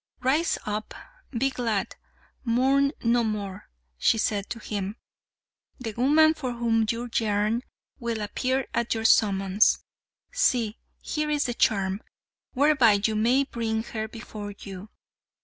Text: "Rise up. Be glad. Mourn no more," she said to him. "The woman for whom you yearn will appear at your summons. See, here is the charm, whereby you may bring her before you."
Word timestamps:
"Rise 0.21 0.57
up. 0.65 0.95
Be 1.29 1.51
glad. 1.51 1.95
Mourn 2.43 2.91
no 3.03 3.23
more," 3.23 3.69
she 3.99 4.17
said 4.17 4.49
to 4.49 4.57
him. 4.57 4.95
"The 5.77 5.91
woman 5.93 6.33
for 6.33 6.53
whom 6.53 6.87
you 6.89 7.07
yearn 7.17 7.61
will 7.99 8.21
appear 8.23 8.65
at 8.73 8.95
your 8.95 9.05
summons. 9.05 9.83
See, 10.31 10.79
here 11.01 11.29
is 11.29 11.43
the 11.43 11.53
charm, 11.53 12.01
whereby 12.53 12.93
you 13.03 13.15
may 13.15 13.43
bring 13.43 13.83
her 13.83 14.07
before 14.07 14.55
you." 14.57 14.89